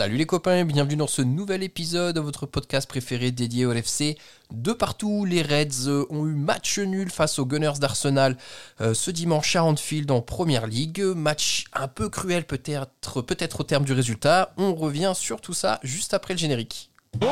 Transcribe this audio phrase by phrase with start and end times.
[0.00, 4.16] Salut les copains, bienvenue dans ce nouvel épisode de votre podcast préféré dédié au LFC.
[4.50, 8.38] De partout, les Reds ont eu match nul face aux Gunners d'Arsenal
[8.80, 11.02] euh, ce dimanche à Anfield en Première Ligue.
[11.02, 14.54] Match un peu cruel peut-être peut au terme du résultat.
[14.56, 16.90] On revient sur tout ça juste après le générique.
[17.20, 17.26] Oh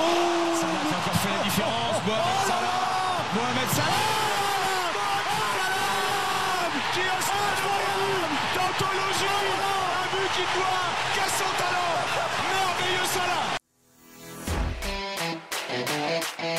[16.38, 16.54] Pajero!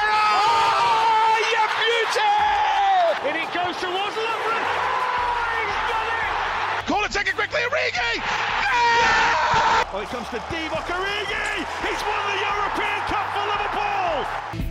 [0.00, 2.32] Oh, you beauty!
[3.28, 4.64] And it goes towards Lovren.
[4.64, 6.88] Oh, he's done it!
[6.88, 8.16] Call it, take it quickly, Origi!
[8.16, 9.92] Yeah!
[9.92, 11.60] Oh, it comes to Divock Origi!
[11.84, 14.61] He's won the European Cup for Liverpool!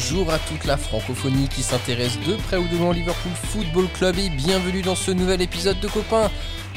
[0.00, 3.88] Bonjour à toute la francophonie qui s'intéresse de près ou de loin au Liverpool Football
[3.94, 6.30] Club et bienvenue dans ce nouvel épisode de Copains.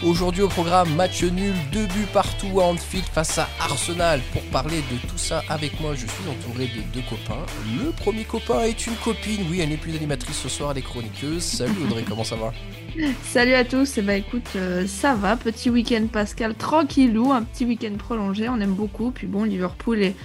[0.03, 4.22] Aujourd'hui au programme, match nul, deux buts partout à Anfield face à Arsenal.
[4.33, 7.45] Pour parler de tout ça avec moi, je suis entouré de deux copains.
[7.80, 10.81] Le premier copain est une copine, oui, elle n'est plus animatrice ce soir, elle est
[10.81, 11.44] chroniqueuse.
[11.44, 12.52] Salut Audrey, comment ça va
[13.23, 17.31] Salut à tous, et eh bah ben, écoute, euh, ça va, petit week-end Pascal, tranquillou,
[17.31, 19.11] un petit week-end prolongé, on aime beaucoup.
[19.11, 20.16] Puis bon, Liverpool est,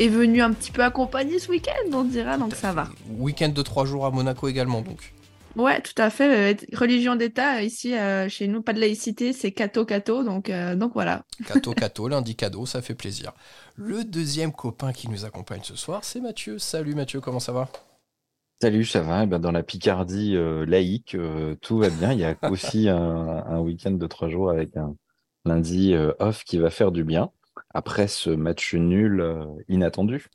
[0.00, 2.88] est venu un petit peu accompagner ce week-end, on dira, donc ça va.
[3.18, 5.12] Week-end de trois jours à Monaco également, donc.
[5.56, 6.52] Ouais, tout à fait.
[6.52, 10.74] Euh, religion d'État, ici, euh, chez nous, pas de laïcité, c'est cato cato, donc, euh,
[10.74, 11.24] donc voilà.
[11.46, 13.32] Cato cato, lundi cadeau, ça fait plaisir.
[13.76, 16.58] Le deuxième copain qui nous accompagne ce soir, c'est Mathieu.
[16.58, 17.68] Salut Mathieu, comment ça va?
[18.62, 19.24] Salut, ça va?
[19.24, 21.16] Eh ben, dans la Picardie laïque,
[21.62, 22.12] tout va bien.
[22.12, 24.94] Il y a aussi un, un week-end de trois jours avec un
[25.46, 27.30] lundi off qui va faire du bien
[27.72, 29.24] après ce match nul
[29.68, 30.28] inattendu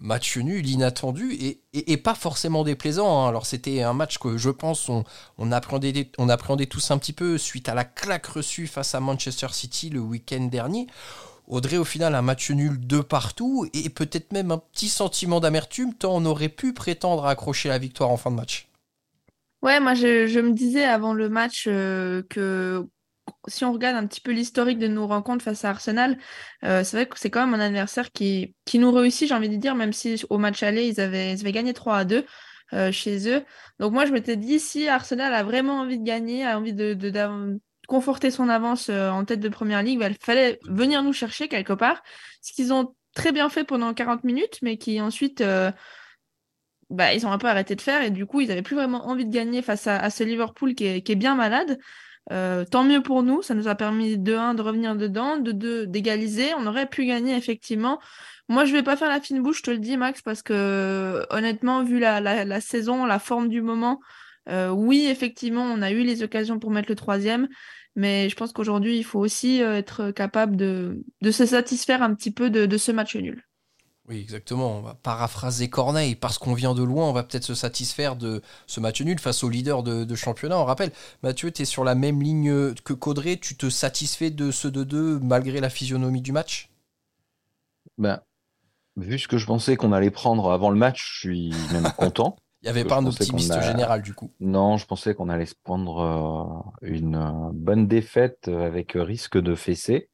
[0.00, 1.36] match nul, inattendu
[1.72, 3.22] et, pas forcément déplaisant.
[3.24, 3.28] Hein.
[3.28, 5.04] Alors c'était un match que je pense on,
[5.38, 9.00] on, appréhendait, on appréhendait tous un petit peu suite à la claque reçue face à
[9.00, 10.86] Manchester City le week-end dernier.
[11.46, 15.94] Audrey, au final, un match nul de partout et peut-être même un petit sentiment d'amertume
[15.94, 18.68] tant on aurait pu prétendre accrocher la victoire en fin de match.
[19.62, 22.86] Ouais, moi je, me disais avant le match euh, que
[23.46, 26.18] si on regarde un petit peu l'historique de nos rencontres face à Arsenal,
[26.64, 29.48] euh, c'est vrai que c'est quand même un adversaire qui, qui nous réussit, j'ai envie
[29.48, 32.24] de dire, même si au match aller, ils avaient, ils avaient gagné 3 à 2
[32.72, 33.44] euh, chez eux.
[33.78, 36.96] Donc moi, je m'étais dit, si Arsenal a vraiment envie de gagner, a envie de,
[37.88, 41.48] conforter son avance euh, en tête de Première Ligue, bah, il fallait venir nous chercher
[41.48, 42.02] quelque part.
[42.40, 45.42] Ce qu'ils ont très bien fait pendant 40 minutes, mais qui ensuite...
[46.90, 49.06] bah, ils ont un peu arrêté de faire et du coup, ils n'avaient plus vraiment
[49.08, 51.78] envie de gagner face à, ce Liverpool qui est, qui est bien malade.
[52.30, 55.52] Euh, tant mieux pour nous, ça nous a permis de 1 de revenir dedans, de
[55.52, 56.54] 2 d'égaliser.
[56.54, 58.00] On aurait pu gagner effectivement.
[58.48, 61.24] Moi, je vais pas faire la fine bouche, je te le dis, Max, parce que
[61.30, 64.00] honnêtement, vu la, la, saison, la forme du moment,
[64.48, 67.48] euh, oui, effectivement, on a eu les occasions pour mettre le troisième,
[67.96, 72.14] mais je pense qu'aujourd'hui, il faut aussi euh, être capable de, de, se satisfaire un
[72.14, 73.44] petit peu de, de ce match nul.
[74.10, 74.78] Oui, exactement.
[74.78, 76.16] On va paraphraser Corneille.
[76.16, 79.44] Parce qu'on vient de loin, on va peut-être se satisfaire de ce match nul face
[79.44, 80.58] au leader de, championnat.
[80.58, 80.90] On rappelle,
[81.22, 83.38] Mathieu, tu es sur la même ligne que Caudré.
[83.38, 86.70] Tu te satisfais de ce 2-2 malgré la physionomie du match?
[87.96, 88.20] Ben,
[88.96, 92.36] Vu ce que je pensais qu'on allait prendre avant le match, je suis même content.
[92.62, 94.30] Il n'y avait pas un optimiste général du coup.
[94.40, 100.10] Non, je pensais qu'on allait se prendre euh, une bonne défaite avec risque de fessée.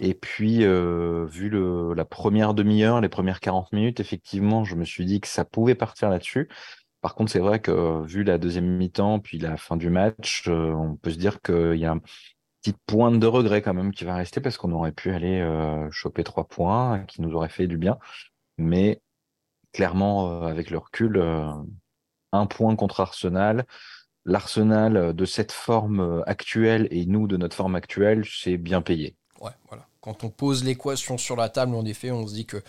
[0.00, 4.84] Et puis, euh, vu le, la première demi-heure, les premières 40 minutes, effectivement, je me
[4.84, 6.48] suis dit que ça pouvait partir là-dessus.
[7.00, 10.72] Par contre, c'est vrai que vu la deuxième mi-temps, puis la fin du match, euh,
[10.72, 12.00] on peut se dire qu'il y a un
[12.62, 15.90] petit point de regret quand même qui va rester parce qu'on aurait pu aller euh,
[15.90, 17.98] choper trois points qui nous auraient fait du bien.
[18.58, 19.02] Mais
[19.72, 21.22] clairement, avec le recul,
[22.32, 23.66] un point contre Arsenal,
[24.24, 29.16] l'Arsenal de cette forme actuelle et nous de notre forme actuelle, c'est bien payé.
[29.40, 29.86] Ouais, voilà.
[30.00, 32.62] Quand on pose l'équation sur la table, en effet, on se dit que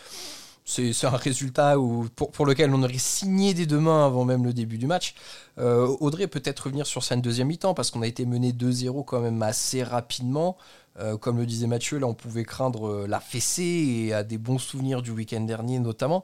[0.68, 1.76] c'est un résultat
[2.16, 5.16] pour, lequel on aurait signé des deux mains avant même le début du match.
[5.60, 9.22] Euh, Audrey, peut-être revenir sur cette deuxième mi-temps, parce qu'on a été mené 2-0 quand
[9.22, 10.58] même assez rapidement.
[11.00, 14.38] Euh, comme le disait Mathieu, là, on pouvait craindre euh, la fessée et à des
[14.38, 16.24] bons souvenirs du week-end dernier notamment.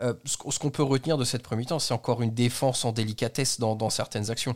[0.00, 3.74] ce qu'on peut retenir de cette première mi-temps, c'est encore une défense en délicatesse dans,
[3.74, 4.54] dans certaines actions.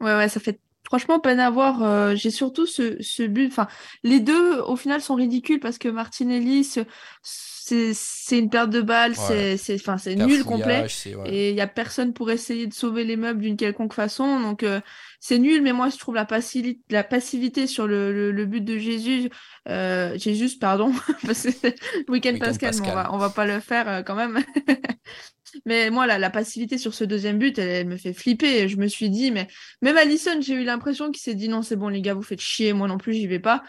[0.00, 1.82] Ouais, ouais, ça fait Franchement, peine à voir.
[1.82, 3.48] Euh, j'ai surtout ce, ce but.
[3.48, 3.68] Enfin,
[4.02, 6.64] les deux, au final, sont ridicules parce que Martinelli,
[7.22, 10.86] c'est une perte de balle, c'est enfin, nul complet.
[11.26, 14.40] Et il n'y a personne pour essayer de sauver les meubles d'une quelconque façon.
[14.40, 14.80] Donc, euh,
[15.20, 15.62] c'est nul.
[15.62, 19.30] Mais moi, je trouve la, passivité, la passivité sur le, le, but de Jésus,
[19.68, 20.92] euh, Jésus, pardon,
[21.26, 24.42] parce que week-end Pascal, on va, on va pas le faire quand même.
[25.66, 28.68] Mais moi, la, passivité sur ce deuxième but, elle, me fait flipper.
[28.68, 29.48] Je me suis dit, mais
[29.82, 32.40] même Allison, j'ai eu l'impression qu'il s'est dit non, c'est bon, les gars, vous faites
[32.40, 33.62] chier, moi non plus, j'y vais pas.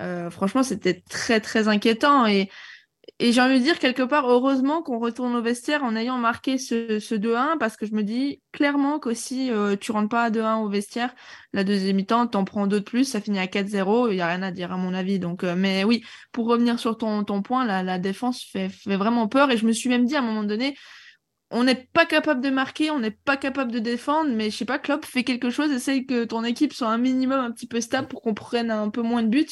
[0.00, 2.26] Euh, franchement, c'était très, très inquiétant.
[2.26, 2.50] Et
[3.18, 6.58] et j'ai envie de dire quelque part, heureusement qu'on retourne au vestiaire en ayant marqué
[6.58, 10.30] ce, ce 2-1, parce que je me dis clairement qu'aussi euh, tu rentres pas à
[10.30, 11.14] 2-1 au vestiaire,
[11.52, 14.26] la deuxième mi-temps, t'en prends deux de plus, ça finit à 4-0, il y a
[14.26, 15.18] rien à dire à mon avis.
[15.18, 18.96] Donc, euh, mais oui, pour revenir sur ton, ton point, la, la défense fait, fait
[18.96, 20.76] vraiment peur, et je me suis même dit à un moment donné,
[21.50, 24.64] on n'est pas capable de marquer, on n'est pas capable de défendre, mais je sais
[24.64, 27.80] pas, Klopp fait quelque chose, essaye que ton équipe soit un minimum un petit peu
[27.80, 29.46] stable pour qu'on prenne un peu moins de buts.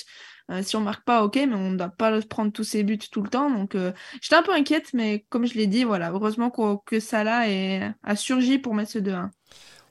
[0.50, 2.99] Euh, si on marque pas, ok, mais on ne doit pas prendre tous ses buts
[2.99, 3.50] tout le temps.
[3.50, 7.49] Donc, euh, j'étais un peu inquiète, mais comme je l'ai dit, voilà, heureusement que Salah
[7.49, 9.31] est, a surgi pour mettre ce 2-1.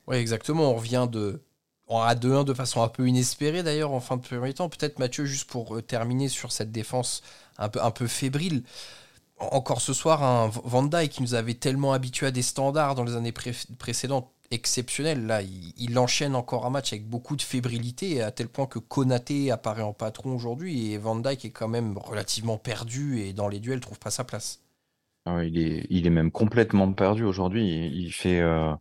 [0.06, 0.70] Oui, exactement.
[0.70, 1.42] On revient de
[1.88, 4.68] à 2-1 de façon un peu inespérée d'ailleurs en fin de premier temps.
[4.68, 7.22] Peut-être Mathieu, juste pour euh, terminer sur cette défense
[7.58, 8.62] un peu, un peu fébrile.
[9.38, 13.04] Encore ce soir, un Van Dijk qui nous avait tellement habitués à des standards dans
[13.04, 15.26] les années précédentes exceptionnel.
[15.26, 19.50] Là, il, enchaîne encore un match avec beaucoup de fébrilité, à tel point que Konaté
[19.50, 23.60] apparaît en patron aujourd'hui et Van Dyke est quand même relativement perdu et dans les
[23.60, 24.60] duels trouve pas sa place.
[25.26, 27.90] Ah il, est, il est même complètement perdu aujourd'hui.
[27.92, 28.74] Il, fait, euh,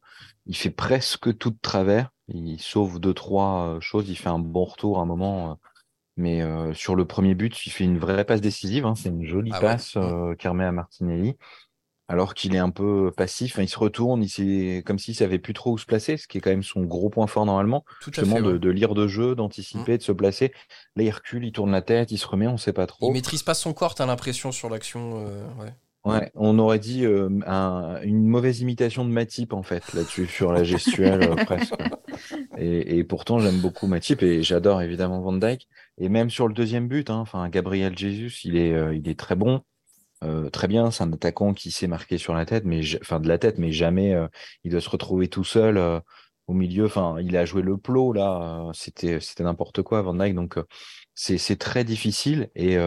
[0.45, 2.11] il fait presque tout de travers.
[2.27, 4.09] Il sauve deux, trois euh, choses.
[4.09, 5.51] Il fait un bon retour à un moment.
[5.51, 5.53] Euh,
[6.17, 6.41] mais
[6.73, 8.85] sur le premier but, il fait une vraie passe décisive.
[8.85, 8.95] Hein.
[8.95, 10.45] C'est une jolie ah passe ouais.
[10.45, 11.35] à Martinelli
[12.07, 13.57] alors qu'il est un peu passif.
[13.57, 16.41] il se retourne, il comme s'il savait plus trop où se placer, ce qui est
[16.41, 17.85] quand même son gros point fort normalement.
[18.01, 19.97] Tout justement de, lire de jeu, d'anticiper, mmh.
[19.97, 20.53] de se placer.
[20.95, 23.09] Là, il recule, il tourne la tête, il se remet, on sait pas trop.
[23.09, 25.25] Il maîtrise pas son corps, t'as l'impression sur l'action.
[25.25, 25.45] Euh,
[26.05, 26.31] ouais.
[26.35, 27.29] on aurait dit euh,
[28.03, 31.73] une mauvaise imitation de Matip en fait là-dessus sur la gestuelle euh, presque.
[32.57, 35.67] Et, pourtant j'aime beaucoup Matip et j'adore évidemment Van Dyke.
[35.97, 39.35] Et même sur le deuxième but, hein, enfin Gabriel Jesus, il est, il est très
[39.35, 39.63] bon.
[40.23, 43.27] Euh, très bien, c'est un attaquant qui s'est marqué sur la tête, mais enfin de
[43.27, 44.27] la tête, mais jamais euh,
[44.63, 45.99] il doit se retrouver tout seul euh,
[46.47, 46.85] au milieu.
[46.85, 50.57] Enfin, il a joué le plot là, c'était c'était n'importe quoi Van Dijk, donc
[51.15, 52.77] c'est très difficile et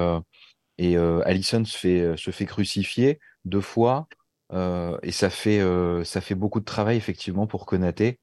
[0.79, 4.09] et Allison se fait se fait crucifier deux fois
[4.53, 5.61] et ça fait
[6.05, 8.19] ça fait beaucoup de travail effectivement pour Konaté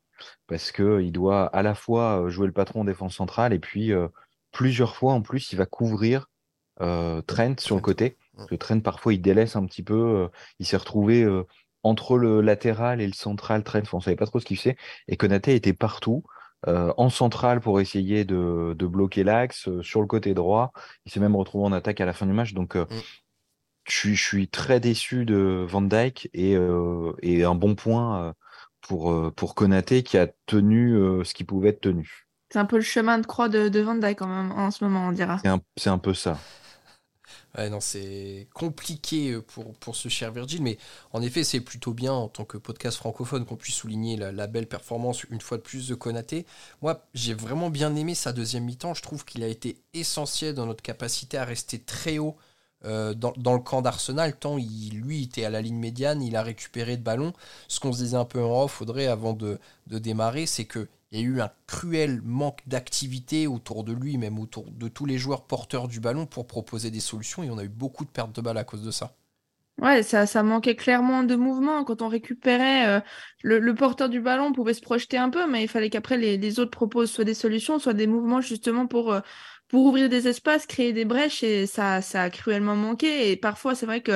[0.47, 3.91] parce que il doit à la fois jouer le patron en défense centrale et puis
[4.51, 6.29] plusieurs fois en plus il va couvrir
[6.79, 8.17] Trent sur le côté
[8.49, 9.93] le train, parfois, il délaisse un petit peu.
[9.93, 10.27] Euh,
[10.59, 11.43] il s'est retrouvé euh,
[11.83, 13.81] entre le latéral et le central train.
[13.91, 14.77] on ne savait pas trop ce qu'il faisait.
[15.07, 16.23] Et Konaté était partout.
[16.65, 20.71] Euh, en centrale pour essayer de, bloquer l'axe, sur le côté droit.
[21.05, 22.53] Il s'est même retrouvé en attaque à la fin du match.
[22.53, 22.87] Donc, mm.
[23.85, 28.33] je, suis, très déçu de Van Dyke et, un bon point
[28.87, 30.93] pour, pour Konaté qui a tenu
[31.23, 32.27] ce qui pouvait être tenu.
[32.53, 35.07] C'est un peu le chemin de croix de, Van Dyke quand même en ce moment,
[35.07, 35.41] on dira.
[35.75, 36.37] C'est un, peu ça.
[37.57, 40.77] Ouais, non, c'est compliqué pour, pour ce cher Virgil, mais
[41.13, 44.67] en effet, c'est plutôt bien en tant que podcast francophone qu'on puisse souligner la, belle
[44.67, 46.45] performance une fois de plus de Konaté.
[46.81, 48.93] Moi, j'ai vraiment bien aimé sa deuxième mi-temps.
[48.93, 52.37] Je trouve qu'il a été essentiel dans notre capacité à rester très haut
[52.85, 56.43] euh, dans, le camp d'Arsenal, tant il, lui était à la ligne médiane, il a
[56.43, 57.33] récupéré de ballons.
[57.67, 61.19] Ce qu'on se disait un peu en off, Audrey, avant de, démarrer, c'est que il
[61.19, 65.19] y a eu un cruel manque d'activité autour de lui, même autour de tous les
[65.19, 67.43] joueurs porteurs du ballon pour proposer des solutions.
[67.43, 69.13] Et on a eu beaucoup de pertes de balles à cause de ça.
[69.79, 71.83] Ouais, ça, ça manquait clairement de mouvement.
[71.83, 72.99] Quand on récupérait, euh,
[73.41, 76.59] le, porteur du ballon pouvait se projeter un peu, mais il fallait qu'après les, les,
[76.59, 79.21] autres proposent soit des solutions, soit des mouvements justement pour, euh,
[79.73, 83.31] pour ouvrir des espaces, créer des brèches et ça, ça a cruellement manqué.
[83.31, 84.11] Et parfois, c'est vrai que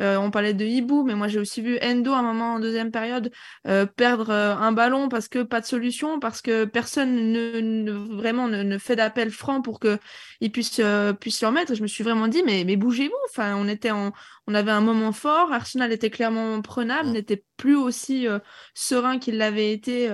[0.00, 2.60] euh, on parlait de Hibou, mais moi j'ai aussi vu Endo à un moment en
[2.60, 3.32] deuxième période
[3.66, 8.48] euh, perdre euh, un ballon parce que pas de solution, parce que personne ne, vraiment
[8.48, 9.98] ne, fait d'appel franc pour que
[10.42, 10.78] il puisse
[11.20, 11.74] puisse le remettre.
[11.74, 13.14] je me suis vraiment dit mais mais bougez-vous.
[13.30, 14.12] Enfin, on était en
[14.46, 15.54] on avait un moment fort.
[15.54, 18.26] Arsenal était clairement prenable, n'était plus aussi
[18.72, 20.08] serein qu'il l'avait été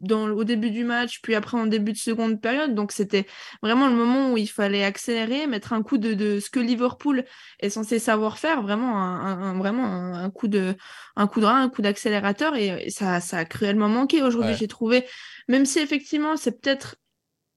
[0.00, 2.74] dans, au début du match, puis après en début de seconde période.
[2.74, 3.26] Donc c'était
[3.62, 7.24] vraiment le moment où il fallait accélérer, mettre un coup de, de ce que Liverpool
[7.60, 10.74] est censé savoir faire, vraiment un, vraiment un, coup de
[11.16, 14.54] un coup de rein, un coup d'accélérateur, et, ça, ça a cruellement manqué aujourd'hui.
[14.54, 15.04] J'ai trouvé,
[15.48, 16.96] même si effectivement c'est peut-être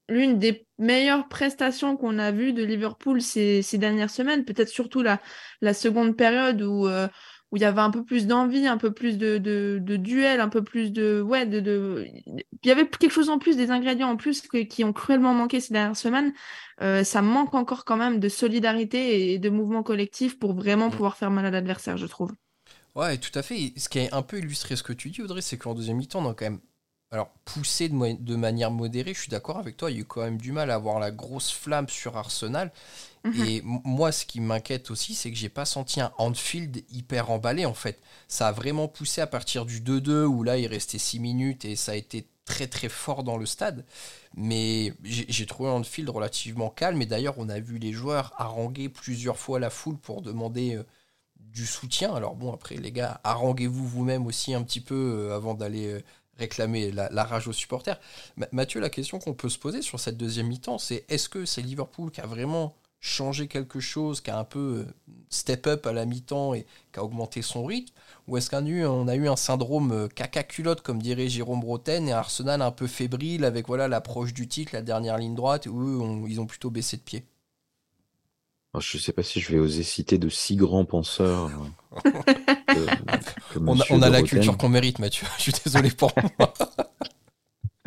[0.08, 5.02] l'une des meilleures prestations qu'on a vues de Liverpool ces, ces dernières semaines, peut-être surtout
[5.02, 5.20] la,
[5.60, 7.06] la seconde période où, euh,
[7.50, 10.40] où il y avait un peu plus d'envie, un peu plus de, de, de duel,
[10.40, 11.20] un peu plus de...
[11.20, 12.06] Ouais, de, de...
[12.26, 15.60] Il y avait quelque chose en plus, des ingrédients en plus qui ont cruellement manqué
[15.60, 16.32] ces dernières semaines.
[16.80, 20.92] Euh, ça manque encore quand même de solidarité et de mouvement collectif pour vraiment mm.
[20.92, 22.32] pouvoir faire mal à l'adversaire, je trouve.
[22.94, 23.72] Ouais, tout à fait.
[23.76, 26.24] Ce qui est un peu illustré ce que tu dis, Audrey, c'est qu'en deuxième mi-temps,
[26.24, 26.60] on a quand même
[27.12, 30.22] alors, poussé de, manière modérée, je suis d'accord avec toi, il y a eu quand
[30.22, 32.70] même du mal à avoir la grosse flamme sur Arsenal.
[33.24, 33.44] Mhm.
[33.46, 37.66] Et moi, ce qui m'inquiète aussi, c'est que j'ai pas senti un Anfield hyper emballé
[37.66, 38.00] en fait.
[38.28, 41.74] Ça a vraiment poussé à partir du 2-2 où là il restait 6 minutes et
[41.74, 43.84] ça a été très très fort dans le stade.
[44.36, 49.36] Mais j'ai trouvé Anfield relativement calme et d'ailleurs on a vu les joueurs haranguer plusieurs
[49.36, 50.84] fois la foule pour demander euh,
[51.52, 52.14] du soutien.
[52.14, 56.02] Alors bon, après les gars, haranguez-vous vous-même aussi un petit peu euh, avant d'aller euh,
[56.40, 58.00] réclamer la, rage aux supporters.
[58.52, 61.62] Mathieu, la question qu'on peut se poser sur cette deuxième mi-temps, c'est est-ce que c'est
[61.62, 65.92] Liverpool qui a vraiment changé quelque chose, qui a un peu euh, step up à
[65.92, 67.94] la mi-temps et qui a augmenté son rythme
[68.28, 72.60] Ou est-ce qu'on a, eu, un syndrome euh, caca-culotte, comme dirait Jérôme Bretagne, et Arsenal
[72.60, 76.46] un peu fébrile avec voilà l'approche du titre, la dernière ligne droite, où ils ont
[76.46, 77.24] plutôt baissé de pied?
[78.78, 81.50] Je ne sais pas si je vais oser citer de si grands penseurs.
[82.06, 82.86] Euh,
[83.66, 85.26] on, a, la culture qu'on mérite, Mathieu.
[85.38, 86.52] Je suis désolé pour moi.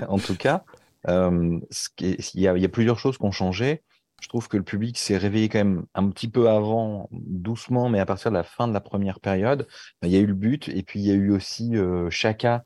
[0.06, 0.66] en tout cas,
[1.08, 1.60] euh,
[2.00, 3.82] il y, a plusieurs choses qui ont changé.
[4.22, 8.00] Je trouve que le public s'est réveillé quand même un petit peu avant, doucement, mais
[8.00, 9.68] à partir de la fin de la première période,
[10.02, 12.66] il y a eu le but et puis il y a eu aussi euh, Chaka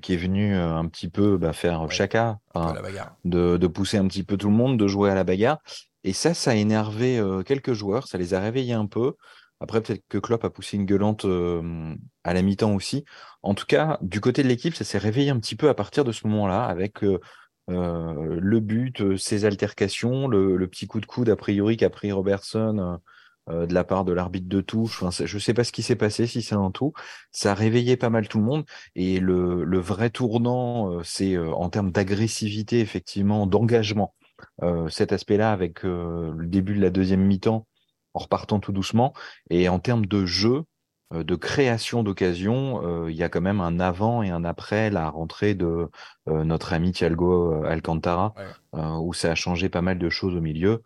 [0.00, 2.38] qui est venu un petit peu bah, faire Chaka,
[3.24, 5.58] de, de, pousser un petit peu tout le monde, de jouer à la bagarre.
[6.04, 9.14] Et ça, ça a énervé quelques joueurs, ça les a réveillés un peu.
[9.60, 11.24] Après, peut-être que Klopp a poussé une gueulante
[12.24, 13.04] à la mi-temps aussi.
[13.42, 16.04] En tout cas, du côté de l'équipe, ça s'est réveillé un petit peu à partir
[16.04, 17.04] de ce moment-là, avec
[17.68, 22.98] le but, ses altercations, le, petit coup de coude a priori qu'a pris Robertson
[23.48, 25.04] de la part de l'arbitre de touche.
[25.24, 26.92] je ne sais pas ce qui s'est passé, si c'est un tout.
[27.30, 28.64] Ça a réveillé pas mal tout le monde.
[28.96, 34.14] Et le, le vrai tournant, c'est en termes d'agressivité, effectivement, d'engagement.
[34.62, 37.66] Euh, cet aspect-là avec euh, le début de la deuxième mi-temps
[38.14, 39.12] en repartant tout doucement.
[39.50, 40.64] Et en termes de jeu,
[41.12, 45.10] euh, de création d'occasion, il y a quand même un avant et un après la
[45.10, 45.88] rentrée de
[46.26, 48.34] notre ami Thiago Alcantara,
[48.72, 50.82] où ça a changé pas mal de choses au milieu.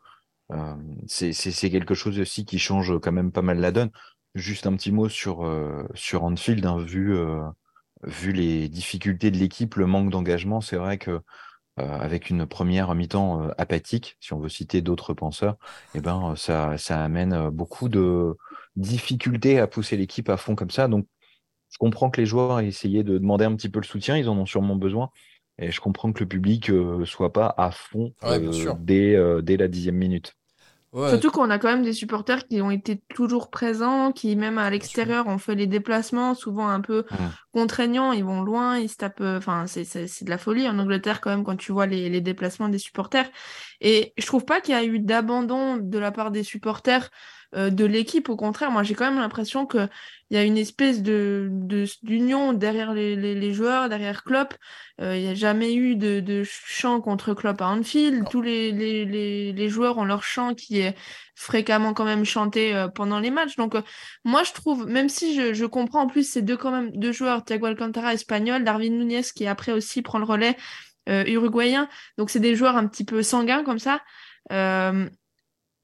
[1.06, 3.90] c'est quelque chose aussi qui change quand même pas mal la donne.
[4.34, 5.48] Juste un petit mot sur,
[5.94, 7.16] sur Anfield, hein, vu,
[8.02, 11.20] vu les difficultés de l'équipe, le manque d'engagement, c'est vrai que
[11.76, 15.56] avec une première mi-temps euh, apathique, si on veut citer d'autres penseurs,
[15.94, 18.34] eh ben, euh, ça, ça amène beaucoup de
[18.76, 20.88] difficultés à pousser l'équipe à fond comme ça.
[20.88, 21.06] Donc,
[21.70, 24.28] je comprends que les joueurs aient essayé de demander un petit peu le soutien, ils
[24.28, 25.10] en ont sûrement besoin.
[25.58, 28.14] Et je comprends que le public ne soit pas à fond
[28.78, 30.34] dès, dès la dixième minute.
[30.92, 34.70] Surtout qu'on a quand même des supporters qui ont été toujours présents, qui même à
[34.70, 37.04] l'extérieur ont fait les déplacements, souvent un peu
[37.52, 39.20] contraignants, ils vont loin, ils se tapent.
[39.20, 39.84] Euh, enfin, c'est
[40.24, 43.28] de la folie en Angleterre quand même quand tu vois les, les déplacements des supporters.
[43.80, 47.10] Et je trouve pas qu'il y a eu d'abandon de la part des supporters
[47.54, 48.28] euh, de l'équipe.
[48.28, 49.88] Au contraire, moi j'ai quand même l'impression qu'il
[50.30, 51.48] y a une espèce de
[52.02, 54.54] d'union derrière les, joueurs, derrière Klopp.
[55.00, 58.24] Euh, il n'y a jamais eu de, de chant contre Klopp à Anfield.
[58.30, 60.96] Tous les, les, joueurs ont leur chant qui est
[61.36, 63.56] fréquemment quand même chanté euh, pendant les matchs.
[63.56, 63.76] Donc
[64.24, 67.12] moi je trouve, même si je, je, comprends en plus ces deux quand même deux
[67.12, 70.56] joueurs, Thiago Alcantara espagnol, Darwin Nunez qui après aussi prend le relais
[71.08, 71.88] uruguayen.
[72.18, 74.00] Donc c'est des joueurs un petit peu sanguins comme ça.
[74.52, 75.08] Euh,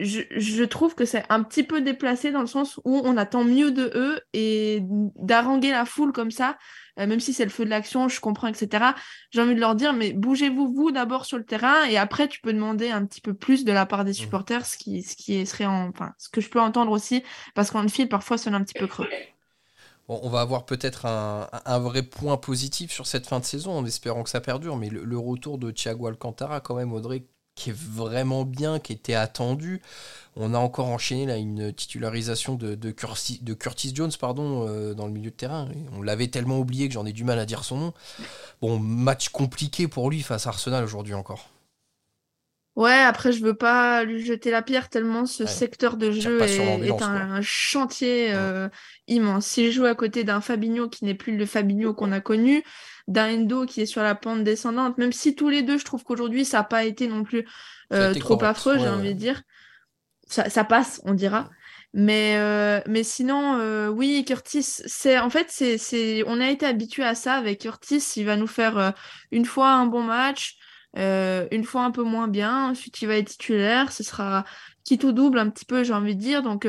[0.04, 3.71] je, trouve que c'est un petit peu déplacé dans le sens où on attend mieux
[3.71, 6.59] de eux et d'haranguer la foule comme ça,
[6.99, 8.85] euh, même si c'est le feu de l'action, je comprends, etc.
[9.30, 12.40] J'ai envie de leur dire, mais bougez-vous, vous, d'abord sur le terrain et après, tu
[12.40, 14.14] peux demander un petit peu plus de la part des mmh.
[14.14, 17.23] supporters, ce qui, ce qui serait enfin, ce que je peux entendre aussi,
[17.54, 19.09] parce qu'en fil, parfois, sonne un petit peu creux.
[20.09, 24.23] on va avoir peut-être un, vrai point positif sur cette fin de saison en espérant
[24.23, 27.25] que ça perdure, mais le, le retour de Thiago Alcantara, quand même, Audrey,
[27.62, 29.81] qui est vraiment bien, qui était attendu.
[30.35, 35.31] On a encore enchaîné là une titularisation de, Curtis, Jones pardon, euh, dans le milieu
[35.31, 35.69] de terrain.
[35.92, 37.92] on l'avait tellement oublié que j'en ai du mal à dire son nom.
[38.61, 41.50] Bon, match compliqué pour lui face à Arsenal aujourd'hui encore.
[42.75, 47.02] Ouais, après, je veux pas lui jeter la pierre tellement ce secteur de jeu est,
[47.02, 48.69] un, chantier euh,
[49.09, 49.47] immense.
[49.47, 52.64] S'il joue à côté d'un Fabinho qui n'est plus le Fabinho qu'on a connu,
[53.09, 56.02] d'un Endo qui est sur la pente descendante, même si tous les deux, je trouve
[56.02, 57.47] qu'aujourd'hui, ça n'a pas été non plus
[57.93, 59.43] euh, trop affreux, j'ai envie de dire.
[60.29, 61.50] Ça, passe, on dira.
[61.93, 67.05] Mais, euh, mais sinon, euh, oui, Curtis, c'est en fait, c'est, on a été habitué
[67.05, 68.02] à ça avec Curtis.
[68.17, 68.95] Il va nous faire
[69.31, 70.57] une fois un bon match,
[70.94, 72.70] une fois un peu moins bien.
[72.70, 73.92] Ensuite, il va être titulaire.
[73.92, 74.44] Ce sera
[74.84, 76.42] quitte ou double un petit peu, j'ai envie de dire.
[76.42, 76.66] Donc,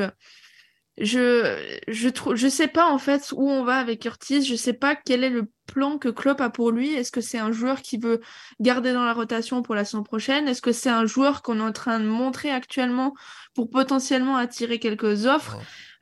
[0.98, 4.72] je je trouve je sais pas en fait où on va avec Curtis je sais
[4.72, 7.82] pas quel est le plan que Klopp a pour lui est-ce que c'est un joueur
[7.82, 8.20] qui veut
[8.60, 10.46] garder dans la rotation pour la saison prochaine?
[10.46, 13.14] Est-ce que c'est un joueur qu'on est en train de montrer actuellement
[13.54, 15.56] pour potentiellement attirer quelques offres?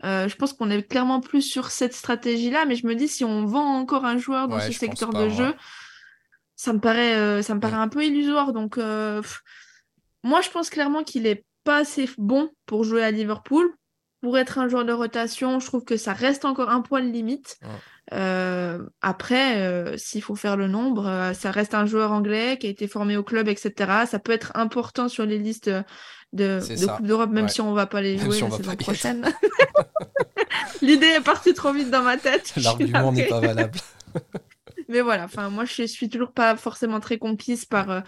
[0.05, 3.09] Euh, je pense qu'on est clairement plus sur cette stratégie là mais je me dis
[3.09, 5.55] si on vend encore un joueur dans ce secteur de jeu
[6.62, 8.52] ça me paraît, ça me paraît un peu illusoire.
[8.52, 13.69] Donc, moi, je pense clairement qu'il est pas assez bon pour jouer à Liverpool.
[14.21, 17.59] Pour être un joueur de rotation, je trouve que ça reste encore un poil limite.
[18.12, 22.69] Euh, après, euh, s'il faut faire le nombre, euh, ça reste un joueur anglais qui
[22.69, 23.73] a été formé au club, etc.
[24.09, 25.71] Ça peut être important sur les listes
[26.33, 29.28] de, Coupe d'Europe, même si on va pas les jouer la saison prochaine.
[30.83, 32.52] L'idée est partie trop vite dans ma tête.
[32.62, 33.78] L'argument n'est pas valable.
[34.93, 38.05] Mais voilà, enfin, moi, je suis toujours pas forcément très conquise par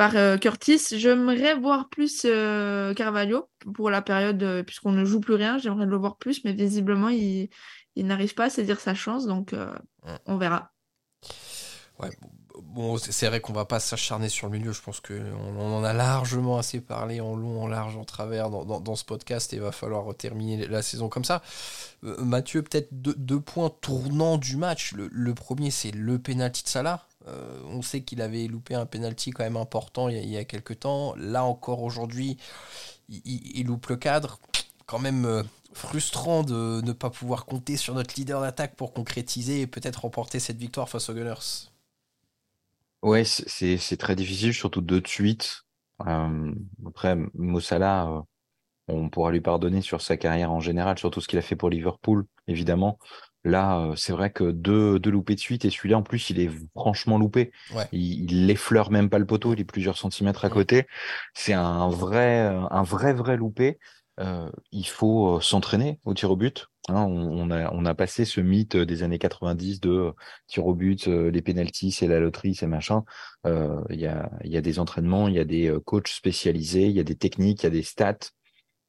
[0.00, 0.80] par euh, Curtis.
[0.92, 5.58] J'aimerais voir plus euh, Carvalho pour la période, euh, puisqu'on ne joue plus rien.
[5.58, 7.50] J'aimerais le voir plus, mais visiblement, il,
[7.96, 9.54] n'arrive pas à saisir sa chance, donc
[10.24, 10.72] on verra.
[11.98, 12.30] Ouais, bon,
[12.98, 14.72] c'est vrai qu'on va pas s'acharner sur le milieu.
[14.72, 18.50] Je pense qu'on on en a largement assez parlé en long, en large, en travers
[18.50, 21.42] dans, ce podcast et il va falloir terminer la saison comme ça.
[22.02, 24.92] Mathieu, peut-être deux, points tournants du match.
[24.94, 27.06] Le, premier, c'est le penalty de Salah.
[27.28, 30.80] Euh, on sait qu'il avait loupé un penalty quand même important il y, a, quelques
[30.80, 31.14] temps.
[31.16, 32.38] Là encore aujourd'hui,
[33.08, 34.38] il, loupe le cadre.
[34.86, 39.60] Quand même euh, frustrant de ne pas pouvoir compter sur notre leader d'attaque pour concrétiser
[39.60, 41.69] et peut-être remporter cette victoire face aux Gunners.
[43.02, 45.62] Ouais, c'est très difficile, surtout de suite.
[46.06, 46.52] Euh,
[46.86, 48.24] après, Mossala,
[48.88, 51.70] on pourra lui pardonner sur sa carrière en général, surtout ce qu'il a fait pour
[51.70, 52.98] Liverpool, évidemment.
[53.44, 56.50] Là, c'est vrai que deux, deux loupés de suite, et celui-là, en plus, il est
[56.74, 57.52] franchement loupé.
[57.92, 60.86] Il, il effleure même pas le poteau, il est plusieurs centimètres à côté.
[61.34, 62.40] C'est un vrai,
[62.70, 63.78] un vrai, vrai loupé.
[64.72, 66.68] Il faut s'entraîner au tir au but.
[66.88, 67.04] Hein.
[67.04, 67.50] on,
[67.84, 70.12] a, passé ce mythe des années 90 de
[70.46, 73.04] tir au but, les pénalties, c'est la loterie, c'est machin.
[73.46, 77.16] Il y, a, des entraînements, il y a des coachs spécialisés, il y a des
[77.16, 78.30] techniques, il y a des stats,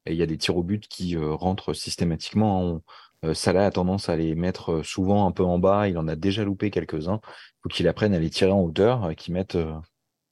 [0.06, 2.76] et il y a des tirs au but qui rentrent systématiquement.
[2.76, 2.82] Hein.
[3.24, 5.88] Euh, Salah a tendance à les mettre euh, souvent un peu en bas.
[5.88, 7.20] Il en a déjà loupé quelques-uns.
[7.22, 9.56] Il faut qu'il apprenne à les tirer en hauteur, euh, qu'il mette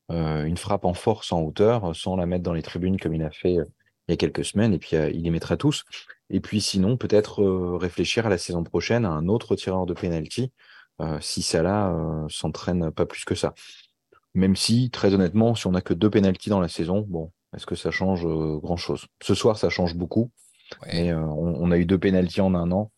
[0.09, 3.31] une frappe en force en hauteur, sans la mettre dans les tribunes comme il a
[3.31, 3.59] fait
[4.11, 4.75] il y a quelques semaines.
[4.75, 5.85] Et puis il les mettra tous.
[6.29, 7.43] Et puis sinon, peut-être
[7.77, 10.53] réfléchir à la saison prochaine à un autre tireur de penalty
[11.21, 11.97] si Salah
[12.29, 13.55] s'entraîne pas plus que ça.
[14.35, 17.67] Même si, très honnêtement, si on n'a que deux penalties dans la saison, bon, est-ce
[17.67, 18.27] que ça change
[18.61, 19.07] grand-chose?
[19.23, 20.31] Ce soir, ça change beaucoup.
[20.93, 22.91] Euh, on, a eu deux pénalties en un an.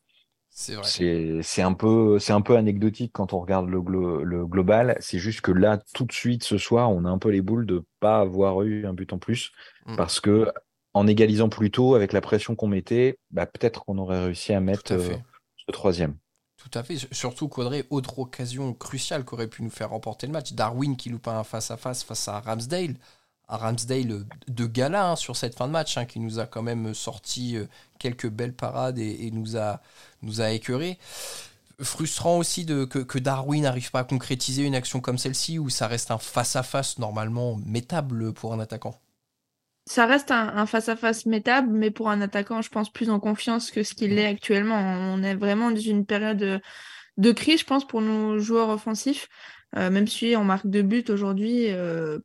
[0.50, 4.96] C'est un, peu, un peu anecdotique quand on regarde le, le global.
[5.00, 7.64] C'est juste que là, tout de suite, ce soir, on a un peu les boules
[7.64, 9.52] de ne pas avoir eu un but en plus.
[9.86, 9.96] Mm.
[9.96, 10.52] Parce que
[10.94, 14.60] en égalisant plus tôt, avec la pression qu'on mettait, bah, peut-être qu'on aurait réussi à
[14.60, 15.16] mettre euh,
[15.56, 16.16] ce troisième.
[16.56, 16.96] Tout à fait.
[17.12, 20.52] Surtout qu'Audrey, autre occasion cruciale qu'aurait pu nous faire remporter le match.
[20.52, 22.94] Darwin qui loupe un face-à-face face à Ramsdale
[23.52, 26.62] un Ramsdale de gala hein, sur cette fin de match, hein, qui nous a quand
[26.62, 27.66] même sorti euh,
[27.98, 29.80] quelques belles parades et, nous a,
[30.22, 30.98] nous a écœuré.
[31.80, 35.86] Frustrant aussi de, que, Darwin n'arrive pas à concrétiser une action comme celle-ci, où ça
[35.86, 38.98] reste un face-à-face normalement métable pour un attaquant.
[39.84, 43.82] Ça reste un face-à-face métable, mais pour un attaquant, je pense plus en confiance que
[43.82, 44.76] ce qu'il est actuellement.
[44.76, 46.62] On est vraiment dans une période
[47.18, 49.28] de, crise, je pense, pour nos joueurs offensifs.
[49.76, 52.18] Euh, même si on marque deux buts aujourd'hui, euh,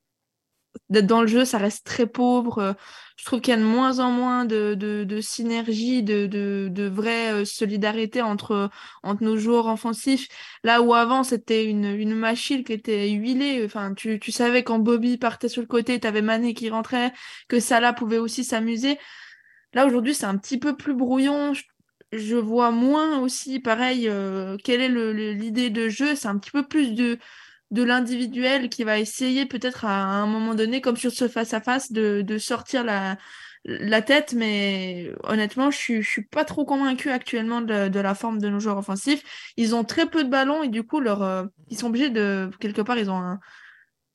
[0.89, 2.59] dans le jeu, ça reste très pauvre.
[2.59, 2.73] Euh,
[3.17, 6.87] je trouve qu'il y a de moins en moins de, de, synergie, de, de, de,
[6.87, 8.69] vraie euh, solidarité entre,
[9.03, 10.27] entre nos joueurs offensifs.
[10.63, 13.63] Là où avant, c'était une, une machine qui était huilée.
[13.65, 17.11] Enfin, tu, tu savais quand Bobby partait sur le côté, tu avais Mané qui rentrait,
[17.47, 18.97] que Salah pouvait aussi s'amuser.
[19.73, 21.53] Là, aujourd'hui, c'est un petit peu plus brouillon.
[22.11, 26.15] Je, vois moins aussi, pareil, euh, quelle est l'idée de jeu.
[26.15, 27.19] C'est un petit peu plus de
[27.71, 32.37] de l'individuel qui va essayer peut-être à, un moment donné, comme sur ce face-à-face, de,
[32.37, 33.17] sortir la,
[33.65, 38.49] la tête, mais honnêtement, je suis, suis pas trop convaincu actuellement de, la forme de
[38.49, 39.51] nos joueurs offensifs.
[39.57, 42.49] Ils ont très peu de ballons et du coup, leur, euh, ils sont obligés de,
[42.59, 43.39] quelque part, ils ont un,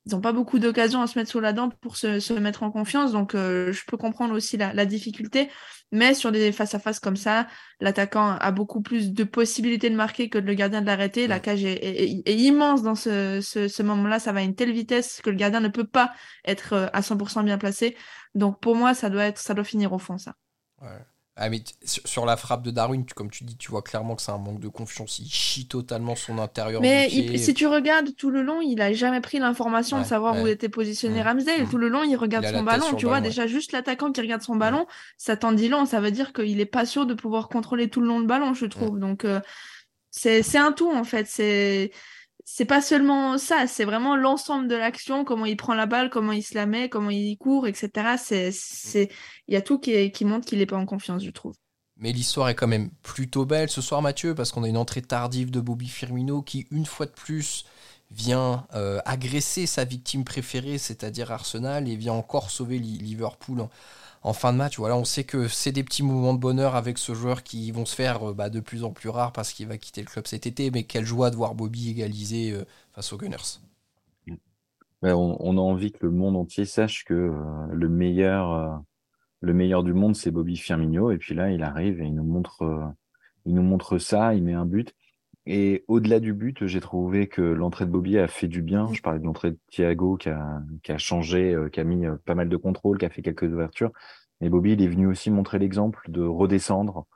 [0.05, 2.73] ils n'ont pas beaucoup d'occasions à se mettre sous la dent pour se, mettre en
[2.73, 3.13] confiance.
[3.13, 5.49] Donc, euh, je peux comprendre aussi la, difficulté.
[5.93, 7.47] Mais sur des face-à-face comme ça,
[7.81, 11.29] l'attaquant a beaucoup plus de possibilités de marquer que le gardien de l'arrêter.
[11.29, 14.19] La cage est, immense dans ce, moment-là.
[14.19, 16.13] Ça va à une telle vitesse que le gardien ne peut pas
[16.45, 17.97] être euh, à 100% bien placé.
[18.35, 20.35] Donc, pour moi, ça doit, être, ça doit finir au fond, ça.
[20.81, 20.89] Ouais.
[21.35, 24.33] Ah, mais sur la frappe de Darwin, comme tu dis, tu vois clairement que c'est
[24.33, 25.19] un manque de confiance.
[25.19, 26.83] Il chie totalement son intérieur.
[26.83, 30.47] Mais si tu regardes tout le long, il a jamais pris l'information de savoir où
[30.47, 31.27] était positionné mmh.
[31.27, 31.63] Ramsdale.
[31.63, 31.71] Mmh.
[31.71, 32.95] Tout le long, il regarde son ballon.
[32.97, 35.87] Tu vois, déjà, juste l'attaquant qui regarde son ballon, ça t'en dit long.
[35.87, 38.53] Ça veut dire qu'il est pas sûr de pouvoir contrôler tout le long le ballon,
[38.53, 38.99] je trouve.
[38.99, 39.41] Donc, euh,
[40.11, 41.27] c'est un tout, en fait.
[41.27, 41.93] C'est
[42.45, 46.33] c'est pas seulement ça, c'est vraiment l'ensemble de l'action, comment il prend la balle, comment
[46.33, 48.17] il se la met, comment il court, etc.
[48.19, 49.09] C'est,
[49.49, 51.55] il y a tout qui, qui montre qu'il n'est pas en confiance, je trouve.
[51.97, 55.03] Mais l'histoire est quand même plutôt belle ce soir, Mathieu, parce qu'on a une entrée
[55.03, 57.65] tardive de Bobby Firmino qui, une fois de plus,
[58.15, 58.67] vient
[59.05, 63.69] agresser sa victime préférée, c'est-à-dire Arsenal, et vient encore sauver Liverpool
[64.23, 64.79] en fin de match.
[64.79, 67.85] Voilà, on sait que c'est des petits moments de bonheur avec ce joueur qui vont
[67.85, 70.27] se faire euh, bah, de plus en plus rares parce qu'il va quitter le club
[70.27, 70.71] cet été.
[70.71, 73.61] Mais quelle joie de voir Bobby égaliser euh, face aux Gunners.
[75.03, 78.83] on, a envie que le monde entier sache que euh, le meilleur,
[79.41, 81.11] le meilleur du monde, c'est Bobby Firmino.
[81.11, 82.95] Et puis là, il arrive et il nous montre,
[83.45, 84.35] il nous montre ça.
[84.35, 84.95] Il met un but.
[85.47, 88.89] Et au-delà du but, j'ai trouvé que l'entrée de Bobby a fait du bien.
[88.93, 92.07] Je parlais de l'entrée de Thiago qui a, qui a changé, euh, qui a mis
[92.07, 93.91] euh, pas mal de contrôle, qui a fait quelques ouvertures.
[94.41, 97.07] Mais Bobby, il est venu aussi montrer l'exemple de redescendre,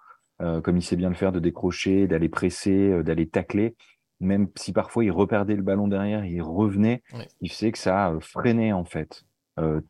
[0.42, 3.76] euh, comme il sait bien le faire, de décrocher, d'aller presser, d'aller tacler.
[4.18, 7.02] Même si parfois il reperdait le ballon derrière, il revenait,
[7.42, 9.24] il sait que ça a freiné en fait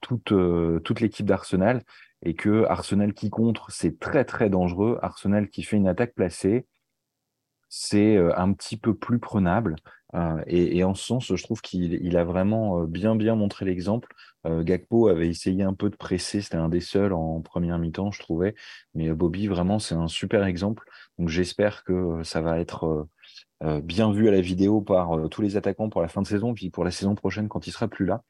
[0.00, 0.34] toute,
[0.82, 1.84] toute l'équipe d'Arsenal
[2.24, 4.98] et que Arsenal qui contre, c'est très très dangereux.
[5.00, 6.66] Arsenal qui fait une attaque placée,
[7.78, 9.76] c'est euh, un petit peu plus prenable.
[10.14, 14.08] Euh, et, en ce sens, je trouve qu'il a vraiment euh, bien bien montré l'exemple.
[14.48, 18.20] Gakpo avait essayé un peu de presser, c'était un des seuls en première mi-temps, je
[18.20, 18.54] trouvais.
[18.94, 20.84] Mais Bobby, vraiment, c'est un super exemple.
[21.18, 23.08] Donc j'espère que ça va être
[23.82, 26.70] bien vu à la vidéo par tous les attaquants pour la fin de saison, puis
[26.70, 28.22] pour la saison prochaine quand il sera plus là.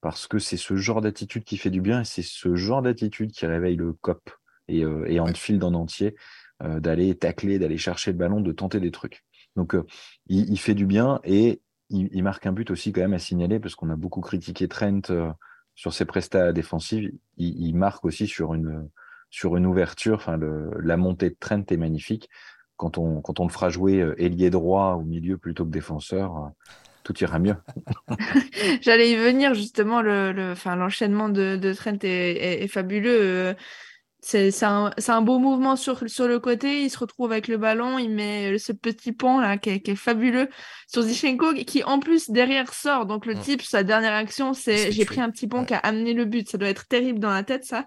[0.00, 3.30] Parce que c'est ce genre d'attitude qui fait du bien et c'est ce genre d'attitude
[3.30, 4.30] qui réveille le COP
[4.66, 6.16] et, et Anfield en entier.
[6.64, 9.24] Euh, d'aller tacler, d'aller chercher le ballon, de tenter des trucs.
[9.56, 9.84] Donc, euh,
[10.28, 13.74] il, fait du bien et il, marque un but aussi quand même à signaler parce
[13.74, 15.32] qu'on a beaucoup critiqué Trent euh,
[15.74, 17.10] sur ses prestats défensifs.
[17.36, 18.88] Il, marque aussi sur une,
[19.28, 20.14] sur une ouverture.
[20.14, 20.38] Enfin,
[20.80, 22.28] la montée de Trent est magnifique.
[22.76, 26.52] Quand on, quand on le fera jouer ailier droit au milieu plutôt que défenseur,
[27.02, 27.56] tout ira mieux.
[28.82, 30.00] J'allais y venir justement.
[30.00, 33.56] Le, l'enchaînement de, de, Trent est fabuleux.
[34.24, 36.84] C'est un, un, beau mouvement sur, sur le côté.
[36.84, 37.98] Il se retrouve avec le ballon.
[37.98, 40.48] Il met ce petit pont là qui est, fabuleux
[40.86, 43.06] sur Zichenko qui en plus derrière sort.
[43.06, 43.40] Donc le mm.
[43.40, 46.48] type, sa dernière action, c'est j'ai pris un petit pont qui a amené le but.
[46.48, 47.86] Ça doit être terrible dans la tête ça.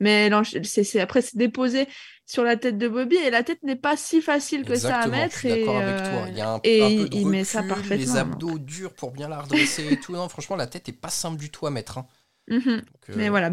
[0.00, 0.30] Mais
[0.64, 1.88] c'est après c'est déposé
[2.26, 5.06] sur la tête de Bobby et la tête n'est pas si facile que ça à
[5.08, 5.46] mettre.
[5.46, 6.26] et, avec toi.
[6.28, 7.96] Il y a un, et il met ça parfaitement.
[7.96, 10.12] Les abdos durs pour bien la redresser et tout.
[10.12, 11.98] Non, franchement, la tête est pas simple du tout à mettre.
[11.98, 12.06] Hein.
[12.50, 12.82] Mhm.
[13.16, 13.50] Mais euh, voilà,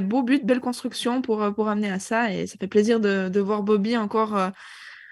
[0.00, 2.32] beau but, belle construction pour, euh, pour amener à ça.
[2.32, 4.50] Et ça fait plaisir de, de voir Bobby encore, euh,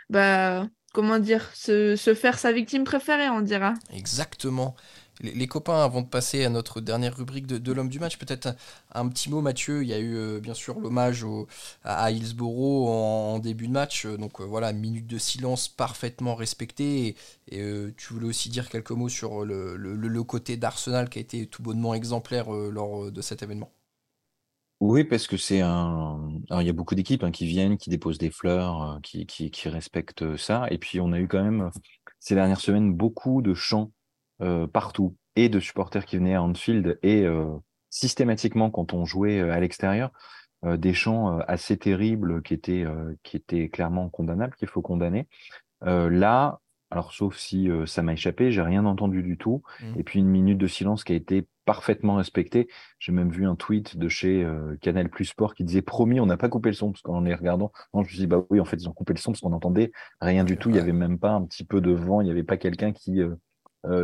[0.09, 3.75] bah, comment dire, se, se, faire sa victime préférée, on dira.
[3.93, 4.75] Exactement
[5.21, 8.55] les, copains, avant de passer à notre dernière rubrique de, l'homme du match, peut-être
[8.93, 9.83] un, petit mot, Mathieu.
[9.83, 11.27] Il y a eu euh, bien sûr l'hommage
[11.85, 14.07] à, Hillsborough en, début de match.
[14.07, 17.17] Donc euh, voilà, minute de silence parfaitement respectée.
[17.49, 21.47] Et, euh, tu voulais aussi dire quelques mots sur le, côté d'Arsenal qui a été
[21.47, 23.73] tout bonnement exemplaire lors de cet événement.
[24.81, 26.31] Oui, parce que c'est un.
[26.49, 30.37] Alors, il y a beaucoup d'équipes hein, qui viennent, qui déposent des fleurs, qui, respectent
[30.37, 30.67] ça.
[30.71, 31.71] Et puis, on a eu quand même,
[32.19, 33.93] ces dernières semaines, beaucoup de chants
[34.43, 37.45] euh, partout et de supporters qui venaient à Anfield et euh,
[37.91, 40.13] systématiquement quand on jouait euh, à l'extérieur
[40.63, 42.85] des chants assez terribles qui étaient
[43.23, 45.27] qui étaient clairement condamnables qu'il faut condamner.
[45.81, 49.63] là, alors sauf si ça m'a échappé, j'ai rien entendu du tout.
[49.81, 49.99] Mmh.
[49.99, 52.69] Et puis une minute de silence qui a été parfaitement respectée.
[52.99, 54.47] J'ai même vu un tweet de chez
[54.83, 57.35] Canal Plus Sport qui disait promis, on n'a pas coupé le son parce qu'en les
[57.35, 59.33] regardant, non, je me suis dit bah oui, en fait ils ont coupé le son
[59.33, 60.69] parce qu'on entendait rien du tout.
[60.69, 62.93] Il y avait même pas un petit peu de vent, il n'y avait pas quelqu'un
[62.93, 63.35] qui euh,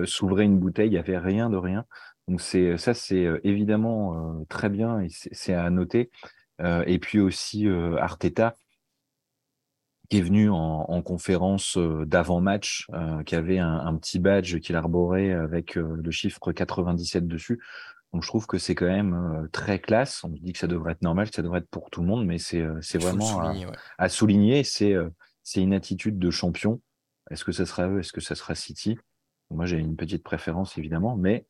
[0.04, 1.84] s'ouvrait une bouteille, il n'y avait rien de rien.
[2.28, 6.10] Donc c'est ça, c'est euh, évidemment euh, très bien et c'est à noter.
[6.60, 8.56] et puis aussi Arteta,
[10.08, 12.86] qui est venu en, conférence d'avant-match,
[13.26, 17.60] qui avait un, petit badge qu'il arborait avec le chiffre 97 dessus.
[18.12, 20.24] Donc je trouve que c'est quand même très classe.
[20.24, 22.24] On dit que ça devrait être normal, que ça devrait être pour tout le monde,
[22.24, 22.64] mais c'est
[22.98, 23.52] vraiment
[23.98, 24.64] à, souligner.
[24.64, 24.94] C'est
[25.42, 26.80] c'est une attitude de champion.
[27.30, 27.98] Est-ce que ça sera eux?
[28.00, 28.96] Est-ce que ça sera City?
[29.50, 31.46] Moi, j'ai une petite préférence, évidemment, mais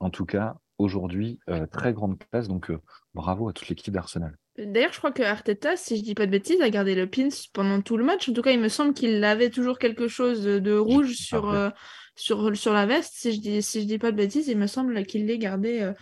[0.00, 2.48] en tout cas, aujourd'hui, euh, très grande place.
[2.48, 2.78] Donc, euh,
[3.14, 4.36] bravo à toute l'équipe d'Arsenal.
[4.58, 7.28] D'ailleurs, je crois que Arteta, si je dis pas de bêtises, a gardé le pins
[7.52, 8.28] pendant tout le match.
[8.28, 11.68] En tout cas, il me semble qu'il avait toujours quelque chose de rouge sur, euh,
[12.14, 13.12] sur, sur la veste.
[13.14, 15.92] Si je dis, si je dis pas de bêtises, il me semble qu'il l'ait gardé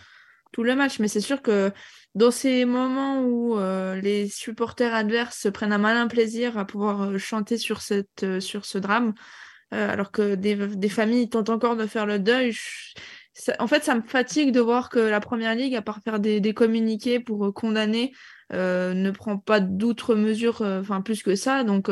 [0.53, 0.99] tout le match.
[0.99, 1.73] Mais c'est sûr que
[2.13, 3.57] dans ces moments où
[4.01, 8.77] les supporters adverses se prennent un malin plaisir à pouvoir chanter sur, cette, sur ce
[8.77, 9.13] drame,
[9.73, 12.55] euh, alors que des, familles tentent encore de faire le deuil.
[13.59, 16.53] en fait, ça me fatigue de voir que la Première Ligue, à part faire des,
[16.53, 18.13] communiqués pour euh, condamner,
[18.53, 21.63] euh, ne prend pas d'autres mesures, enfin plus que ça.
[21.63, 21.89] Donc,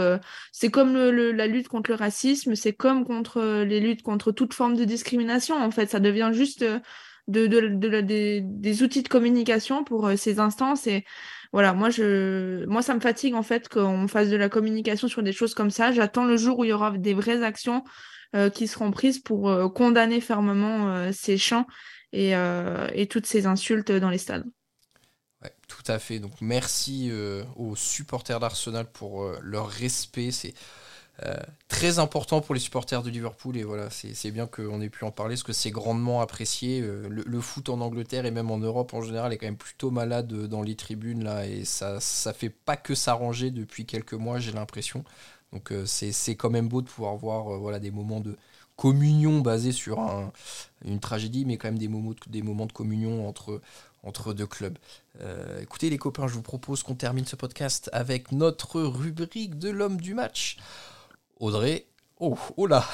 [0.52, 4.76] c'est comme la lutte contre le racisme, c'est comme contre les luttes contre toute forme
[4.76, 5.56] de discrimination.
[5.56, 6.64] En fait, ça devient juste
[7.28, 11.06] des, outils de communication pour ces instances et
[11.54, 15.32] voilà, moi, je, ça me fatigue en fait qu'on fasse de la communication sur des
[15.32, 15.92] choses comme ça.
[15.94, 17.84] J'attends le jour où il y aura des vraies actions
[18.56, 21.68] qui seront prises pour condamner fermement ces chants
[22.12, 24.44] et, et, toutes ces insultes dans les stades.
[25.44, 26.18] Ouais, tout à fait.
[26.18, 27.12] Donc merci
[27.56, 30.32] aux supporters d'Arsenal pour leur respect.
[30.32, 30.56] C'est
[31.22, 31.36] euh,
[31.68, 35.12] très important pour les supporters de Liverpool et voilà c'est bien qu'on ait pu en
[35.12, 38.96] parler parce que c'est grandement apprécié euh, le, foot en Angleterre et même en Europe
[38.96, 42.50] en général est quand même plutôt malade dans les tribunes là et ça ça fait
[42.50, 45.04] pas que s'arranger depuis quelques mois j'ai l'impression
[45.52, 48.36] donc euh, c'est quand même beau de pouvoir voir voilà des moments de
[48.76, 50.00] communion basés sur
[50.84, 53.62] une tragédie mais quand même des moments de communion entre
[54.02, 54.78] entre deux clubs.
[55.62, 60.02] écoutez les copains, je vous propose qu'on termine ce podcast avec notre rubrique de l'homme
[60.02, 60.58] du match.
[61.40, 61.88] Audrey.
[62.20, 62.86] Oh, oh là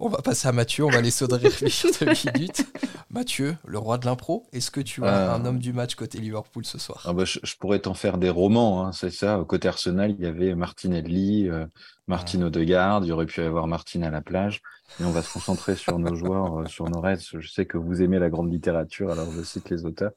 [0.00, 2.66] On va passer à Mathieu, on va laisser Audrey réfléchir deux minutes.
[3.10, 5.48] Mathieu, le roi de l'impro, est-ce que tu as un euh.
[5.48, 7.02] homme du match côté Liverpool ce soir?
[7.06, 9.42] Ah bah, je, pourrais t'en faire des romans, hein, c'est ça.
[9.48, 11.64] Côté Arsenal, il y avait Martin Edley, euh,
[12.06, 14.60] Martin Odegaard, il y aurait pu y avoir Martin à la plage.
[15.00, 17.16] Et on va se concentrer sur nos joueurs, euh, sur nos raids.
[17.32, 20.12] Je sais que vous aimez la grande littérature, alors je cite les auteurs.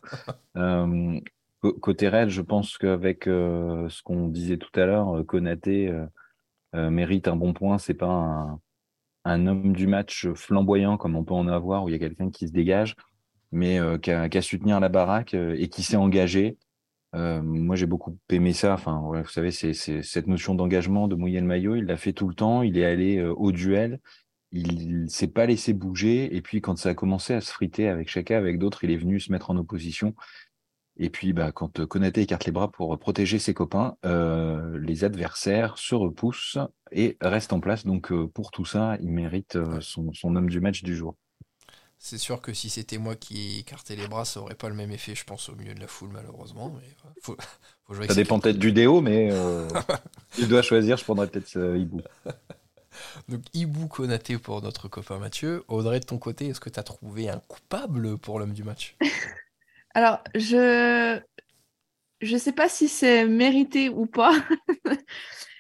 [1.80, 6.06] côté raid, je pense qu'avec ce qu'on disait tout à l'heure, Konaté euh,
[6.74, 7.78] mérite un bon point.
[7.78, 8.60] C'est pas
[9.26, 12.30] un, homme du match flamboyant comme on peut en avoir où il y a quelqu'un
[12.30, 12.96] qui se dégage,
[13.52, 16.58] mais euh, qui a, tenir la baraque euh, et qui s'est engagé.
[17.14, 18.74] moi, j'ai beaucoup aimé ça.
[18.74, 21.76] Enfin, vous savez, c'est cette notion d'engagement, de mouiller le maillot.
[21.76, 22.64] Il l'a fait tout le temps.
[22.64, 24.00] Il est allé au duel.
[24.52, 26.36] Il s'est pas laissé bouger.
[26.36, 28.98] Et puis, quand ça a commencé à se friter avec chacun, avec d'autres, il est
[28.98, 30.16] venu se mettre en opposition.
[30.98, 35.04] Et puis, bah, quand euh, Konaté écarte les bras pour protéger ses copains, euh, les
[35.04, 36.60] adversaires se repoussent
[36.92, 37.86] et restent en place.
[37.86, 41.16] Donc, euh, pour tout ça, il mérite son, homme du match du jour.
[41.98, 44.92] C'est sûr que si c'était moi qui écartais les bras, ça aurait pas le même
[44.92, 46.76] effet, je pense, au milieu de la foule, malheureusement.
[47.22, 49.30] ça dépend peut-être du déo, mais
[50.38, 52.02] il doit choisir, je prendrais peut-être Hibou.
[53.30, 55.64] Donc Hibou Konaté pour notre copain Mathieu.
[55.70, 58.98] Audrey, de ton côté, est-ce que tu as trouvé un coupable pour l'homme du match?
[59.94, 61.22] Alors, je
[62.24, 64.34] je sais pas si c'est mérité ou pas,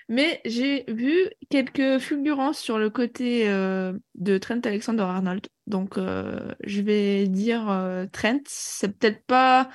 [0.09, 5.47] mais j'ai vu quelques fulgurances sur le côté euh, de Trent Alexander-Arnold.
[5.67, 8.39] Donc, euh, je vais dire euh, Trent.
[8.47, 9.69] C'est peut-être pas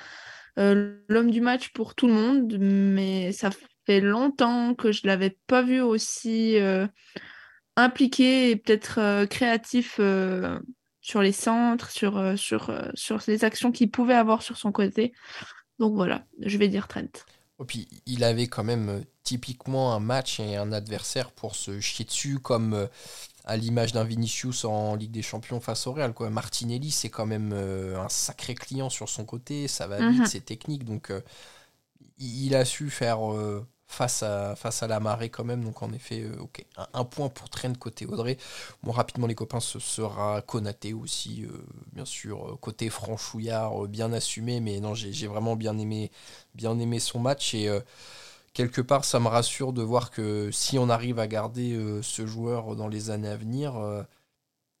[0.57, 3.49] l'homme du match pour tout le monde, mais ça
[3.85, 6.57] fait longtemps que je l'avais pas vu aussi
[7.77, 10.01] impliqué et peut-être créatif
[11.09, 14.71] sur les centres, sur, euh, sur, euh, sur les actions qu'il pouvait avoir sur son
[14.71, 15.11] côté.
[15.79, 17.25] Donc voilà, je vais dire Trent.
[17.59, 21.79] Et puis il avait quand même euh, typiquement un match et un adversaire pour se
[21.79, 22.87] chier dessus, comme
[23.45, 26.13] à l'image d'un Vinicius en Ligue des Champions face au Real.
[26.13, 26.29] Quoi.
[26.29, 30.25] Martinelli, c'est quand même un sacré client sur son côté, ça va vite, mhm.
[30.27, 30.83] c'est technique.
[30.83, 31.11] Donc
[32.19, 33.19] il a su faire
[33.89, 35.63] face à, face à la marée quand même.
[35.63, 38.37] Donc en effet, euh, ok, un, point pour Trent côté Audrey.
[38.83, 44.13] Bon, rapidement les copains, ce sera Konaté aussi, euh, bien sûr, euh, côté franchouillard, bien
[44.13, 44.61] assumé.
[44.61, 46.11] Mais non, j'ai vraiment bien aimé,
[46.53, 47.67] bien aimé son match et
[48.53, 52.75] quelque part, ça me rassure de voir que si on arrive à garder ce joueur
[52.75, 53.73] dans les années à venir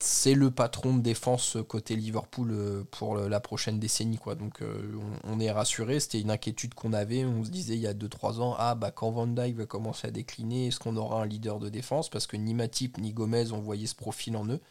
[0.01, 4.17] c'est le patron de défense côté Liverpool euh, pour la prochaine décennie.
[4.17, 4.35] Quoi.
[4.35, 4.93] Donc euh,
[5.25, 5.99] on, est rassuré.
[5.99, 7.25] C'était une inquiétude qu'on avait.
[7.25, 10.07] On se disait il y a 2-3 ans, ah bah quand Van Dijk va commencer
[10.07, 12.09] à décliner, est-ce qu'on aura un leader de défense?
[12.09, 14.61] Parce que ni Matip ni Gomez ont voyé ce profil en eux.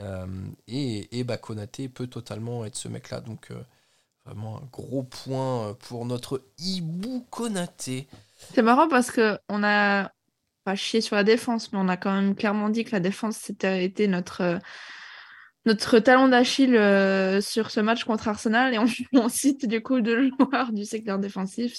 [0.00, 0.26] Euh,
[0.66, 3.20] et, et bah, Konaté peut totalement être ce mec-là.
[3.20, 3.52] Donc
[4.24, 8.08] vraiment un gros point pour notre Ibu Konaté.
[8.52, 10.10] C'est marrant parce que on a
[10.66, 13.36] pas chier sur la défense, mais on a quand même clairement dit que la défense
[13.36, 14.58] c'était été notre, euh,
[15.64, 18.74] notre talon d'Achille euh, sur ce match contre Arsenal.
[18.74, 18.78] Et
[19.12, 21.78] on, cite du coup deux joueurs du secteur défensif.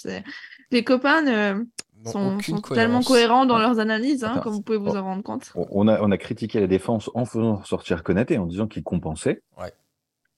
[0.70, 1.62] Les copains euh,
[2.06, 2.38] sont,
[2.72, 5.52] tellement cohérents dans leurs analyses, hein, comme vous pouvez vous en rendre compte.
[5.54, 9.42] On a, on a critiqué la défense en faisant sortir Konaté, en disant qu'il compensait.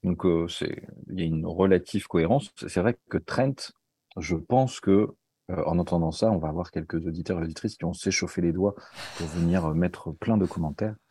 [0.03, 2.51] Donc c'est il y a une relative cohérence.
[2.67, 3.73] C'est vrai que Trent,
[4.17, 5.11] je pense que
[5.51, 8.53] euh, en entendant ça, on va avoir quelques auditeurs et auditrices qui vont s'échauffer les
[8.53, 8.75] doigts
[9.17, 10.95] pour venir euh, mettre plein de commentaires.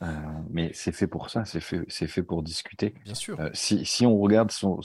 [0.00, 0.06] Euh,
[0.48, 2.94] mais c'est fait pour ça, c'est fait, c'est fait pour discuter.
[3.04, 3.38] Bien sûr.
[3.52, 4.80] si, si, on regarde son,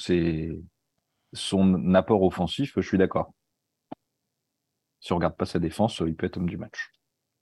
[1.32, 3.34] son apport offensif, je suis d'accord.
[5.00, 6.92] Si on regarde pas sa défense, il peut être homme du match.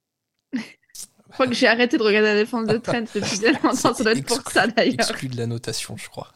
[0.53, 0.61] je
[1.31, 4.11] crois que j'ai arrêté de regarder la défense de Trent depuis bien longtemps, ça doit
[4.11, 4.99] être pour ça d'ailleurs.
[4.99, 6.31] Exclu de la notation, je crois.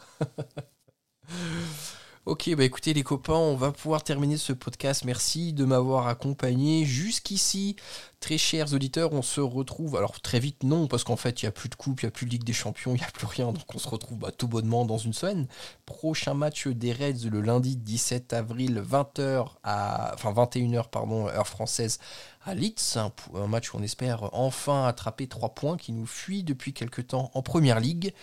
[2.25, 5.05] Ok, bah écoutez les copains, on va pouvoir terminer ce podcast.
[5.05, 7.75] Merci de m'avoir accompagné jusqu'ici.
[8.19, 11.49] Très chers auditeurs, on se retrouve, alors très vite non, parce qu'en fait il n'y
[11.49, 13.11] a plus de coupe, il n'y a plus de Ligue des Champions, il n'y a
[13.11, 15.47] plus rien, donc on se retrouve bah, tout bonnement dans une semaine.
[15.85, 21.99] Prochain match des Reds le lundi 17 avril, 20h à, enfin 21h pardon, heure française
[22.43, 26.43] à Leeds, un, un, match où on espère enfin attraper trois points qui nous fuient
[26.43, 28.13] depuis quelque temps en Première Ligue.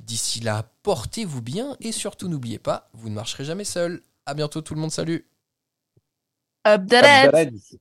[0.00, 4.02] D'ici là, portez-vous bien et surtout n'oubliez pas, vous ne marcherez jamais seul.
[4.26, 5.26] À bientôt tout le monde, salut
[6.66, 6.94] Up the
[7.32, 7.78] Reds